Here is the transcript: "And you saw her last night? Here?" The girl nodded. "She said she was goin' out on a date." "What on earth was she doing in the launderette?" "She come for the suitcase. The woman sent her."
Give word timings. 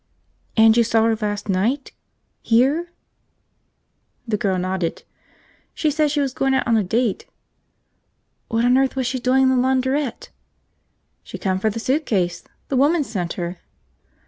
"And 0.57 0.75
you 0.75 0.83
saw 0.83 1.03
her 1.03 1.15
last 1.15 1.47
night? 1.47 1.91
Here?" 2.41 2.91
The 4.27 4.35
girl 4.35 4.57
nodded. 4.57 5.03
"She 5.75 5.91
said 5.91 6.09
she 6.09 6.19
was 6.19 6.33
goin' 6.33 6.55
out 6.55 6.65
on 6.67 6.75
a 6.75 6.83
date." 6.83 7.27
"What 8.47 8.65
on 8.65 8.79
earth 8.79 8.95
was 8.95 9.05
she 9.05 9.19
doing 9.19 9.43
in 9.43 9.49
the 9.49 9.55
launderette?" 9.57 10.29
"She 11.21 11.37
come 11.37 11.59
for 11.59 11.69
the 11.69 11.79
suitcase. 11.79 12.43
The 12.69 12.77
woman 12.77 13.03
sent 13.03 13.33
her." 13.33 13.59